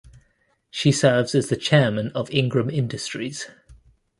[0.71, 3.47] She serves as the chairman of Ingram Industries.